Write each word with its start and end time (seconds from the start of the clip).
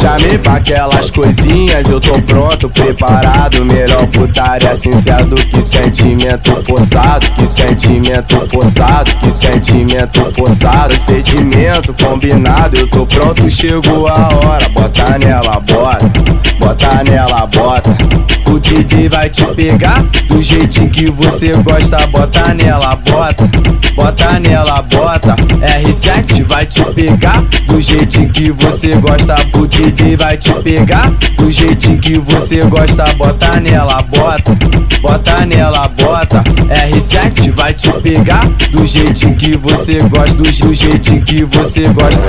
chamei 0.00 0.38
pra 0.38 0.54
aquelas 0.54 1.10
coisinhas, 1.10 1.90
eu 1.90 2.00
tô 2.00 2.18
pronto, 2.22 2.70
preparado. 2.70 3.62
Melhor 3.64 4.06
putaria 4.06 4.74
sincero 4.74 5.26
do 5.26 5.36
que 5.36 5.62
sentimento 5.62 6.50
forçado. 6.64 7.26
Que 7.32 7.46
sentimento 7.46 8.48
forçado, 8.48 9.10
que 9.16 9.30
sentimento 9.30 10.32
forçado. 10.32 10.94
Sentimento 10.94 11.94
combinado, 12.02 12.78
eu 12.78 12.88
tô 12.88 13.06
pronto, 13.06 13.50
chegou 13.50 14.08
a 14.08 14.28
hora. 14.42 14.68
Bota 14.70 15.18
nela, 15.18 15.60
bota, 15.60 16.10
bota 16.58 17.04
nela, 17.04 17.46
bota. 17.46 17.90
O 18.46 18.58
DJ 18.58 19.08
vai 19.08 19.28
te 19.28 19.44
pegar 19.54 20.02
do 20.28 20.40
jeitinho 20.40 20.90
que 20.90 21.10
você 21.10 21.52
gosta. 21.56 21.98
Bota 22.06 22.54
nela, 22.54 22.96
bota, 22.96 23.48
bota 23.94 24.40
nela, 24.40 24.80
bota. 24.82 25.36
R7 25.90 26.44
vai 26.44 26.64
te 26.66 26.84
pegar 26.92 27.42
do 27.66 27.80
jeitinho 27.80 28.30
que 28.30 28.52
você 28.52 28.94
gosta. 28.94 29.34
O 29.54 29.66
DJ 29.66 30.16
vai 30.16 30.36
te 30.36 30.54
pegar 30.62 31.10
do 31.36 31.50
jeitinho 31.50 31.98
que 31.98 32.16
você 32.16 32.62
gosta. 32.62 33.02
Bota 33.14 33.58
nela, 33.58 34.00
bota, 34.02 34.56
bota 35.02 35.44
nela, 35.44 35.88
bota. 35.88 36.44
R7 36.44 37.50
vai 37.50 37.74
te 37.74 37.92
pegar 37.94 38.46
do 38.70 38.86
jeitinho 38.86 39.34
que 39.34 39.56
você 39.56 39.98
gosta. 40.02 40.40
Do 40.40 40.72
jeitinho 40.72 41.22
que 41.22 41.42
você 41.42 41.88
gosta. 41.88 42.24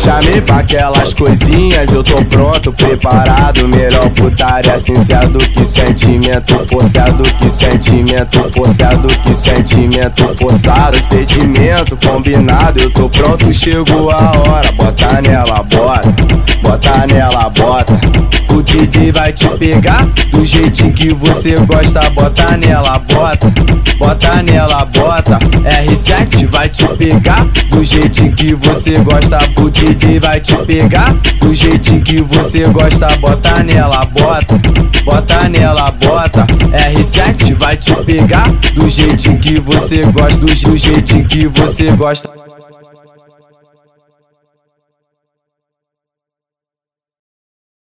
Chamei 0.00 0.40
pra 0.40 0.60
aquelas 0.60 1.12
coisinhas, 1.12 1.92
eu 1.92 2.02
tô 2.02 2.24
pronto, 2.24 2.72
preparado. 2.72 3.68
Melhor 3.68 4.08
putaria 4.10 4.78
sincero 4.78 5.28
do 5.28 5.38
que 5.38 5.66
sentimento 5.66 6.54
forçado, 6.66 7.22
que 7.38 7.50
sentimento 7.50 8.50
forçado, 8.50 9.08
que 9.22 9.34
sentimento 9.36 10.34
forçado. 10.36 10.96
Sentimento 10.96 11.98
combinado, 12.06 12.80
eu 12.80 12.90
tô 12.90 13.10
pronto, 13.10 13.52
chegou 13.52 14.10
a 14.10 14.32
hora. 14.38 14.72
Bota 14.72 15.20
nela, 15.20 15.62
bota, 15.62 16.14
bota 16.62 17.06
nela, 17.06 17.50
bota. 17.50 18.00
O 18.48 18.62
DJ 18.62 19.12
vai 19.12 19.32
te 19.32 19.48
pegar 19.50 20.04
do 20.32 20.44
jeitinho 20.44 20.92
que 20.92 21.12
você 21.12 21.56
gosta. 21.56 22.08
Bota 22.10 22.56
nela, 22.56 22.98
bota, 22.98 23.52
bota 23.98 24.42
nela, 24.42 24.84
bota. 24.86 25.38
R7 25.38 26.29
vai 26.50 26.68
te 26.68 26.86
pegar 26.96 27.44
do 27.70 27.84
jeitinho 27.84 28.32
que 28.32 28.54
você 28.54 28.98
gosta. 28.98 29.38
O 29.56 29.70
DJ 29.70 30.18
vai 30.20 30.40
te 30.40 30.54
pegar 30.64 31.12
do 31.38 31.54
jeitinho 31.54 32.02
que 32.02 32.20
você 32.20 32.66
gosta. 32.68 33.06
Bota 33.18 33.62
nela, 33.62 34.04
bota, 34.04 34.60
bota 35.04 35.48
nela, 35.48 35.90
bota. 35.92 36.46
R7 36.46 37.54
vai 37.54 37.76
te 37.76 37.94
pegar 38.04 38.48
do 38.74 38.88
jeitinho 38.88 39.38
que 39.38 39.58
você 39.60 40.04
gosta. 40.06 40.44
Do 40.44 40.76
jeitinho 40.76 41.24
que 41.24 41.46
você 41.46 41.90
gosta. 41.92 42.28